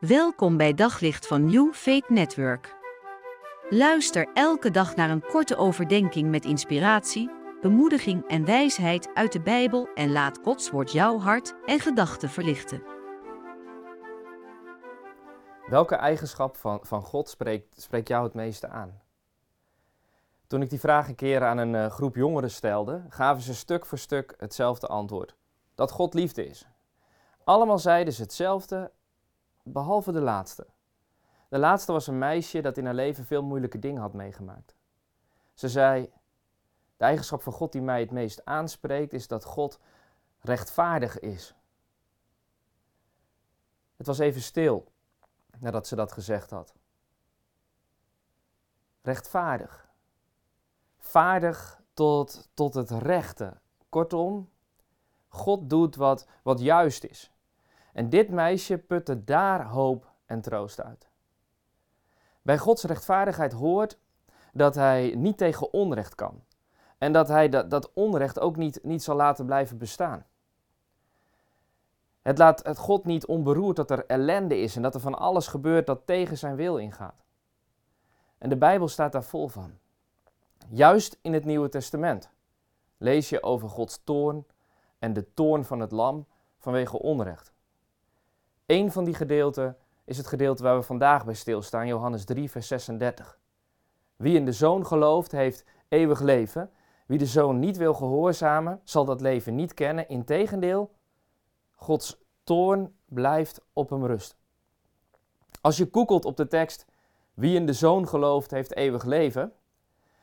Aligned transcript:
Welkom 0.00 0.56
bij 0.56 0.74
Daglicht 0.74 1.26
van 1.26 1.44
New 1.44 1.72
Faith 1.72 2.08
Network. 2.08 2.76
Luister 3.68 4.28
elke 4.34 4.70
dag 4.70 4.96
naar 4.96 5.10
een 5.10 5.26
korte 5.26 5.56
overdenking 5.56 6.30
met 6.30 6.44
inspiratie, 6.44 7.30
bemoediging 7.60 8.28
en 8.28 8.44
wijsheid 8.44 9.10
uit 9.14 9.32
de 9.32 9.40
Bijbel 9.40 9.88
en 9.94 10.12
laat 10.12 10.38
Gods 10.42 10.70
woord 10.70 10.92
jouw 10.92 11.18
hart 11.18 11.54
en 11.66 11.80
gedachten 11.80 12.28
verlichten. 12.28 12.82
Welke 15.66 15.94
eigenschap 15.94 16.56
van, 16.56 16.78
van 16.82 17.02
God 17.02 17.28
spreekt, 17.28 17.82
spreekt 17.82 18.08
jou 18.08 18.24
het 18.24 18.34
meeste 18.34 18.68
aan? 18.68 19.00
Toen 20.46 20.62
ik 20.62 20.70
die 20.70 20.80
vraag 20.80 21.08
een 21.08 21.14
keer 21.14 21.44
aan 21.44 21.58
een 21.58 21.74
uh, 21.74 21.86
groep 21.86 22.14
jongeren 22.14 22.50
stelde, 22.50 23.04
gaven 23.08 23.42
ze 23.42 23.54
stuk 23.54 23.86
voor 23.86 23.98
stuk 23.98 24.34
hetzelfde 24.38 24.86
antwoord: 24.86 25.34
dat 25.74 25.90
God 25.90 26.14
liefde 26.14 26.46
is. 26.46 26.66
Allemaal 27.44 27.78
zeiden 27.78 28.14
ze 28.14 28.22
hetzelfde 28.22 28.90
behalve 29.62 30.12
de 30.12 30.20
laatste. 30.20 30.66
De 31.48 31.58
laatste 31.58 31.92
was 31.92 32.06
een 32.06 32.18
meisje 32.18 32.60
dat 32.60 32.76
in 32.76 32.84
haar 32.84 32.94
leven 32.94 33.24
veel 33.24 33.42
moeilijke 33.42 33.78
dingen 33.78 34.00
had 34.00 34.12
meegemaakt. 34.12 34.74
Ze 35.54 35.68
zei: 35.68 36.12
De 36.96 37.04
eigenschap 37.04 37.42
van 37.42 37.52
God 37.52 37.72
die 37.72 37.82
mij 37.82 38.00
het 38.00 38.10
meest 38.10 38.44
aanspreekt 38.44 39.12
is 39.12 39.28
dat 39.28 39.44
God 39.44 39.78
rechtvaardig 40.40 41.18
is. 41.18 41.54
Het 43.96 44.06
was 44.06 44.18
even 44.18 44.40
stil 44.40 44.92
nadat 45.58 45.86
ze 45.86 45.96
dat 45.96 46.12
gezegd 46.12 46.50
had. 46.50 46.74
Rechtvaardig. 49.02 49.88
Vaardig 50.98 51.80
tot, 51.94 52.48
tot 52.54 52.74
het 52.74 52.90
rechte. 52.90 53.60
Kortom, 53.88 54.50
God 55.28 55.70
doet 55.70 55.96
wat, 55.96 56.26
wat 56.42 56.60
juist 56.60 57.04
is. 57.04 57.29
En 57.92 58.08
dit 58.08 58.30
meisje 58.30 58.78
putte 58.78 59.24
daar 59.24 59.66
hoop 59.66 60.12
en 60.26 60.40
troost 60.40 60.80
uit. 60.80 61.08
Bij 62.42 62.58
Gods 62.58 62.84
rechtvaardigheid 62.84 63.52
hoort 63.52 63.98
dat 64.52 64.74
hij 64.74 65.14
niet 65.16 65.38
tegen 65.38 65.72
onrecht 65.72 66.14
kan. 66.14 66.44
En 66.98 67.12
dat 67.12 67.28
hij 67.28 67.48
dat, 67.48 67.70
dat 67.70 67.92
onrecht 67.92 68.40
ook 68.40 68.56
niet, 68.56 68.78
niet 68.82 69.02
zal 69.02 69.16
laten 69.16 69.46
blijven 69.46 69.78
bestaan. 69.78 70.26
Het 72.22 72.38
laat 72.38 72.66
het 72.66 72.78
God 72.78 73.04
niet 73.04 73.26
onberoerd 73.26 73.76
dat 73.76 73.90
er 73.90 74.06
ellende 74.06 74.58
is 74.58 74.76
en 74.76 74.82
dat 74.82 74.94
er 74.94 75.00
van 75.00 75.18
alles 75.18 75.46
gebeurt 75.46 75.86
dat 75.86 76.06
tegen 76.06 76.38
zijn 76.38 76.56
wil 76.56 76.76
ingaat. 76.76 77.24
En 78.38 78.48
de 78.48 78.56
Bijbel 78.56 78.88
staat 78.88 79.12
daar 79.12 79.24
vol 79.24 79.48
van. 79.48 79.78
Juist 80.68 81.18
in 81.22 81.32
het 81.32 81.44
Nieuwe 81.44 81.68
Testament 81.68 82.30
lees 82.96 83.28
je 83.28 83.42
over 83.42 83.68
Gods 83.68 84.00
toorn 84.04 84.46
en 84.98 85.12
de 85.12 85.34
toorn 85.34 85.64
van 85.64 85.80
het 85.80 85.92
lam 85.92 86.26
vanwege 86.58 86.98
onrecht. 86.98 87.52
Eén 88.70 88.92
van 88.92 89.04
die 89.04 89.14
gedeelten 89.14 89.76
is 90.04 90.16
het 90.16 90.26
gedeelte 90.26 90.62
waar 90.62 90.76
we 90.76 90.82
vandaag 90.82 91.24
bij 91.24 91.34
stilstaan, 91.34 91.86
Johannes 91.86 92.24
3, 92.24 92.50
vers 92.50 92.66
36. 92.66 93.38
Wie 94.16 94.36
in 94.36 94.44
de 94.44 94.52
Zoon 94.52 94.86
gelooft, 94.86 95.32
heeft 95.32 95.64
eeuwig 95.88 96.20
leven. 96.20 96.70
Wie 97.06 97.18
de 97.18 97.26
Zoon 97.26 97.58
niet 97.58 97.76
wil 97.76 97.94
gehoorzamen, 97.94 98.80
zal 98.84 99.04
dat 99.04 99.20
leven 99.20 99.54
niet 99.54 99.74
kennen. 99.74 100.08
Integendeel, 100.08 100.90
Gods 101.72 102.20
toorn 102.44 102.94
blijft 103.04 103.60
op 103.72 103.90
hem 103.90 104.06
rusten. 104.06 104.38
Als 105.60 105.76
je 105.76 105.88
googelt 105.92 106.24
op 106.24 106.36
de 106.36 106.46
tekst 106.46 106.86
wie 107.34 107.54
in 107.54 107.66
de 107.66 107.72
Zoon 107.72 108.08
gelooft, 108.08 108.50
heeft 108.50 108.74
eeuwig 108.74 109.04
leven, 109.04 109.52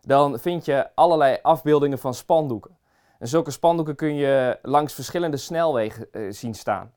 dan 0.00 0.38
vind 0.38 0.64
je 0.64 0.94
allerlei 0.94 1.38
afbeeldingen 1.42 1.98
van 1.98 2.14
spandoeken. 2.14 2.78
En 3.18 3.28
zulke 3.28 3.50
spandoeken 3.50 3.96
kun 3.96 4.14
je 4.14 4.58
langs 4.62 4.94
verschillende 4.94 5.36
snelwegen 5.36 6.12
eh, 6.12 6.30
zien 6.30 6.54
staan. 6.54 6.92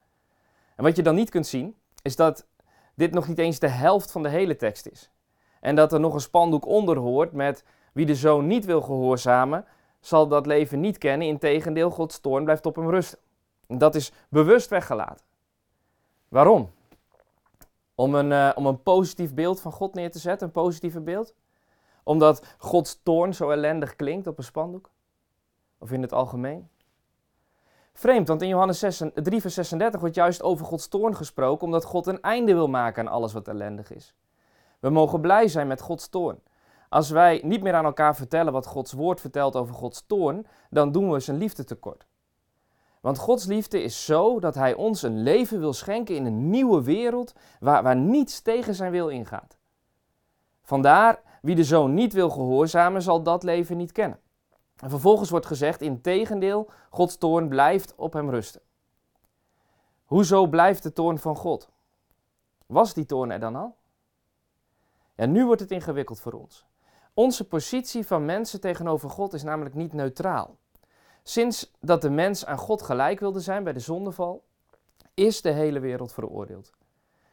En 0.81 0.87
wat 0.87 0.95
je 0.95 1.03
dan 1.03 1.15
niet 1.15 1.29
kunt 1.29 1.47
zien, 1.47 1.75
is 2.01 2.15
dat 2.15 2.47
dit 2.95 3.13
nog 3.13 3.27
niet 3.27 3.37
eens 3.37 3.59
de 3.59 3.67
helft 3.67 4.11
van 4.11 4.23
de 4.23 4.29
hele 4.29 4.55
tekst 4.55 4.87
is. 4.87 5.11
En 5.59 5.75
dat 5.75 5.93
er 5.93 5.99
nog 5.99 6.13
een 6.13 6.21
spandoek 6.21 6.65
onder 6.65 6.97
hoort 6.97 7.31
met 7.31 7.63
wie 7.93 8.05
de 8.05 8.15
zoon 8.15 8.47
niet 8.47 8.65
wil 8.65 8.81
gehoorzamen, 8.81 9.65
zal 9.99 10.27
dat 10.27 10.45
leven 10.45 10.79
niet 10.79 10.97
kennen. 10.97 11.27
Integendeel, 11.27 11.89
Gods 11.89 12.19
toorn 12.19 12.43
blijft 12.43 12.65
op 12.65 12.75
hem 12.75 12.89
rusten. 12.89 13.19
En 13.67 13.77
dat 13.77 13.95
is 13.95 14.11
bewust 14.29 14.69
weggelaten. 14.69 15.25
Waarom? 16.27 16.71
Om 17.95 18.15
een, 18.15 18.31
uh, 18.31 18.51
om 18.55 18.65
een 18.65 18.83
positief 18.83 19.33
beeld 19.33 19.61
van 19.61 19.71
God 19.71 19.93
neer 19.93 20.11
te 20.11 20.19
zetten, 20.19 20.47
een 20.47 20.53
positieve 20.53 21.01
beeld? 21.01 21.33
Omdat 22.03 22.55
Gods 22.57 22.99
toorn 23.03 23.33
zo 23.33 23.49
ellendig 23.49 23.95
klinkt 23.95 24.27
op 24.27 24.37
een 24.37 24.43
spandoek? 24.43 24.89
Of 25.77 25.91
in 25.91 26.01
het 26.01 26.13
algemeen? 26.13 26.69
Vreemd, 27.93 28.27
want 28.27 28.41
in 28.41 28.47
Johannes 28.47 28.79
6, 28.79 29.03
3 29.13 29.41
vers 29.41 29.53
36 29.53 29.99
wordt 29.99 30.15
juist 30.15 30.43
over 30.43 30.65
Gods 30.65 30.87
toorn 30.87 31.15
gesproken, 31.15 31.65
omdat 31.65 31.85
God 31.85 32.07
een 32.07 32.21
einde 32.21 32.53
wil 32.53 32.67
maken 32.67 33.07
aan 33.07 33.13
alles 33.13 33.33
wat 33.33 33.47
ellendig 33.47 33.93
is. 33.93 34.15
We 34.79 34.89
mogen 34.89 35.21
blij 35.21 35.47
zijn 35.47 35.67
met 35.67 35.81
Gods 35.81 36.09
toorn. 36.09 36.39
Als 36.89 37.09
wij 37.09 37.41
niet 37.43 37.61
meer 37.61 37.73
aan 37.73 37.85
elkaar 37.85 38.15
vertellen 38.15 38.53
wat 38.53 38.65
Gods 38.65 38.91
woord 38.91 39.21
vertelt 39.21 39.55
over 39.55 39.75
Gods 39.75 40.03
toorn, 40.07 40.45
dan 40.69 40.91
doen 40.91 41.11
we 41.11 41.19
zijn 41.19 41.37
liefde 41.37 41.63
tekort. 41.63 42.05
Want 43.01 43.17
Gods 43.17 43.45
liefde 43.45 43.83
is 43.83 44.05
zo 44.05 44.39
dat 44.39 44.55
Hij 44.55 44.73
ons 44.73 45.01
een 45.01 45.23
leven 45.23 45.59
wil 45.59 45.73
schenken 45.73 46.15
in 46.15 46.25
een 46.25 46.49
nieuwe 46.49 46.83
wereld 46.83 47.33
waar, 47.59 47.83
waar 47.83 47.95
niets 47.95 48.41
tegen 48.41 48.75
zijn 48.75 48.91
wil 48.91 49.09
ingaat. 49.09 49.57
Vandaar, 50.63 51.21
wie 51.41 51.55
de 51.55 51.63
zoon 51.63 51.93
niet 51.93 52.13
wil 52.13 52.29
gehoorzamen, 52.29 53.01
zal 53.01 53.23
dat 53.23 53.43
leven 53.43 53.77
niet 53.77 53.91
kennen. 53.91 54.19
En 54.81 54.89
vervolgens 54.89 55.29
wordt 55.29 55.45
gezegd, 55.45 55.81
in 55.81 56.01
tegendeel, 56.01 56.69
Gods 56.89 57.17
toorn 57.17 57.47
blijft 57.49 57.95
op 57.95 58.13
hem 58.13 58.29
rusten. 58.29 58.61
Hoezo 60.05 60.47
blijft 60.47 60.83
de 60.83 60.93
toorn 60.93 61.19
van 61.19 61.35
God? 61.35 61.69
Was 62.65 62.93
die 62.93 63.05
toorn 63.05 63.31
er 63.31 63.39
dan 63.39 63.55
al? 63.55 63.75
Ja, 65.15 65.25
nu 65.25 65.45
wordt 65.45 65.61
het 65.61 65.71
ingewikkeld 65.71 66.19
voor 66.19 66.33
ons. 66.33 66.65
Onze 67.13 67.47
positie 67.47 68.07
van 68.07 68.25
mensen 68.25 68.61
tegenover 68.61 69.09
God 69.09 69.33
is 69.33 69.43
namelijk 69.43 69.75
niet 69.75 69.93
neutraal. 69.93 70.57
Sinds 71.23 71.71
dat 71.79 72.01
de 72.01 72.09
mens 72.09 72.45
aan 72.45 72.57
God 72.57 72.81
gelijk 72.81 73.19
wilde 73.19 73.39
zijn 73.39 73.63
bij 73.63 73.73
de 73.73 73.79
zondeval, 73.79 74.43
is 75.13 75.41
de 75.41 75.51
hele 75.51 75.79
wereld 75.79 76.13
veroordeeld. 76.13 76.71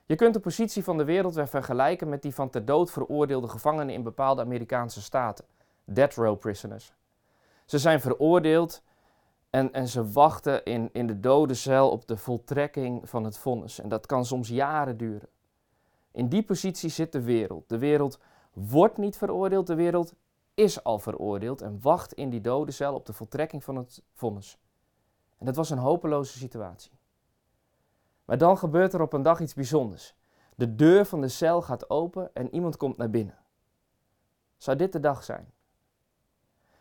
Je 0.06 0.14
kunt 0.14 0.34
de 0.34 0.41
positie 0.41 0.84
van 0.84 0.97
de 0.97 1.04
wereld 1.04 1.34
weer 1.34 1.48
vergelijken 1.48 2.08
met 2.08 2.22
die 2.22 2.34
van 2.34 2.50
ter 2.50 2.64
dood 2.64 2.91
veroordeelde 2.91 3.48
gevangenen 3.48 3.94
in 3.94 4.03
bepaalde 4.03 4.42
Amerikaanse 4.42 5.03
staten, 5.03 5.44
death 5.84 6.14
row 6.14 6.38
prisoners. 6.38 6.97
Ze 7.69 7.79
zijn 7.79 8.01
veroordeeld 8.01 8.83
en, 9.51 9.73
en 9.73 9.89
ze 9.89 10.11
wachten 10.11 10.65
in, 10.65 10.89
in 10.93 11.06
de 11.06 11.21
dode 11.21 11.55
cel 11.55 11.91
op 11.91 12.06
de 12.06 12.17
voltrekking 12.17 13.09
van 13.09 13.25
het 13.25 13.39
vonnis. 13.39 13.81
En 13.81 13.89
dat 13.89 14.06
kan 14.06 14.25
soms 14.25 14.49
jaren 14.49 14.97
duren. 14.97 15.29
In 16.12 16.29
die 16.29 16.43
positie 16.43 16.91
zit 16.91 17.12
de 17.12 17.23
wereld. 17.23 17.69
De 17.69 17.79
wereld 17.79 18.19
wordt 18.53 18.97
niet 18.97 19.17
veroordeeld, 19.17 19.67
de 19.67 19.75
wereld 19.75 20.15
is 20.55 20.84
al 20.84 20.99
veroordeeld 20.99 21.62
en 21.62 21.79
wacht 21.81 22.12
in 22.12 22.31
die 22.31 22.41
dode 22.41 22.73
cel 22.73 22.95
op 22.95 23.06
de 23.06 23.12
voltrekking 23.12 23.65
van 23.65 23.77
het 23.77 24.03
vonnis. 24.12 24.59
En 25.39 25.47
dat 25.47 25.56
was 25.56 25.71
een 25.71 25.79
hopeloze 25.79 26.39
situatie. 26.39 26.93
Maar 28.25 28.39
dan 28.39 28.59
gebeurt 28.59 28.93
er 28.93 29.00
op 29.00 29.12
een 29.12 29.23
dag 29.23 29.41
iets 29.41 29.55
bijzonders. 29.55 30.15
De 30.55 30.75
deur 30.75 31.05
van 31.05 31.21
de 31.21 31.29
cel 31.29 31.62
gaat 31.62 31.91
open 31.91 32.31
en 32.35 32.55
iemand 32.55 32.77
komt 32.77 32.97
naar 32.97 33.11
binnen. 33.11 33.39
Zou 34.56 34.77
dit 34.77 34.93
de 34.93 35.00
dag 35.00 35.25
zijn? 35.25 35.53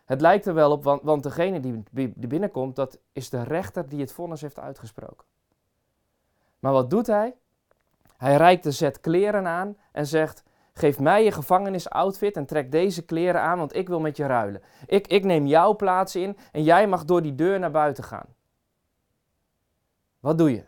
Het 0.07 0.21
lijkt 0.21 0.45
er 0.45 0.53
wel 0.53 0.71
op, 0.71 0.83
want, 0.83 1.23
degene 1.23 1.59
die, 1.59 1.83
die 1.91 2.27
binnenkomt, 2.27 2.75
dat 2.75 2.99
is 3.11 3.29
de 3.29 3.43
rechter 3.43 3.89
die 3.89 3.99
het 3.99 4.11
vonnis 4.11 4.41
heeft 4.41 4.59
uitgesproken. 4.59 5.25
Maar 6.59 6.71
wat 6.71 6.89
doet 6.89 7.07
hij? 7.07 7.35
Hij 8.17 8.35
reikt 8.35 8.65
een 8.65 8.73
set 8.73 8.99
kleren 8.99 9.47
aan 9.47 9.77
en 9.91 10.07
zegt: 10.07 10.43
Geef 10.73 10.99
mij 10.99 11.23
je 11.23 11.31
gevangenisoutfit 11.31 12.35
en 12.35 12.45
trek 12.45 12.71
deze 12.71 13.05
kleren 13.05 13.41
aan, 13.41 13.57
want 13.57 13.75
ik 13.75 13.87
wil 13.87 13.99
met 13.99 14.17
je 14.17 14.25
ruilen. 14.25 14.61
Ik, 14.85 15.07
ik 15.07 15.23
neem 15.23 15.45
jouw 15.45 15.75
plaats 15.75 16.15
in 16.15 16.37
en 16.51 16.63
jij 16.63 16.87
mag 16.87 17.05
door 17.05 17.21
die 17.21 17.35
deur 17.35 17.59
naar 17.59 17.71
buiten 17.71 18.03
gaan. 18.03 18.35
Wat 20.19 20.37
doe 20.37 20.51
je? 20.51 20.63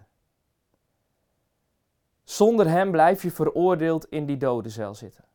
Zonder 2.23 2.67
hem 2.67 2.91
blijf 2.91 3.23
je 3.23 3.31
veroordeeld 3.31 4.05
in 4.05 4.25
die 4.25 4.37
dodencel 4.37 4.95
zitten. 4.95 5.28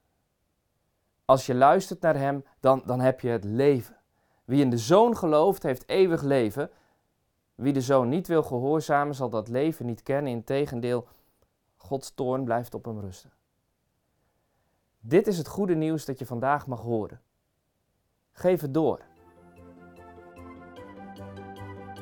Als 1.25 1.47
je 1.47 1.55
luistert 1.55 2.00
naar 2.00 2.17
Hem, 2.17 2.44
dan, 2.61 2.82
dan 2.87 3.00
heb 3.00 3.21
je 3.21 3.29
het 3.29 3.44
leven. 3.44 3.97
Wie 4.44 4.61
in 4.61 4.71
de 4.71 4.79
Zoon 4.79 5.17
gelooft, 5.17 5.62
heeft 5.62 5.88
eeuwig 5.88 6.23
leven. 6.23 6.71
Wie 7.55 7.73
de 7.73 7.81
Zoon 7.81 8.09
niet 8.09 8.26
wil 8.26 8.43
gehoorzamen, 8.43 9.15
zal 9.15 9.31
dat 9.31 9.49
leven 9.49 9.87
niet 9.87 10.03
kennen. 10.03 10.32
Integendeel, 10.32 11.06
Gods 11.76 12.15
toorn 12.15 12.44
blijft 12.44 12.75
op 12.75 12.85
hem 12.85 13.00
rusten. 13.00 13.32
Dit 15.00 15.26
is 15.26 15.38
het 15.38 15.49
goede 15.49 15.75
nieuws 15.75 16.05
dat 16.05 16.19
je 16.19 16.26
vandaag 16.26 16.67
mag 16.67 16.81
horen. 16.81 17.21
Geef 18.32 18.61
het 18.61 18.75
door. 18.75 19.00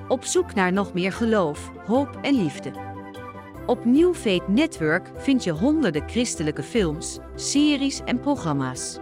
Op 0.08 0.24
zoek 0.24 0.54
naar 0.54 0.72
nog 0.72 0.92
meer 0.92 1.12
geloof, 1.12 1.70
hoop 1.86 2.18
en 2.22 2.34
liefde. 2.34 2.72
Op 3.66 3.84
New 3.84 4.14
Faith 4.14 4.48
Network 4.48 5.10
vind 5.14 5.44
je 5.44 5.50
honderden 5.50 6.08
christelijke 6.08 6.62
films, 6.62 7.18
series 7.34 8.00
en 8.00 8.20
programma's. 8.20 9.01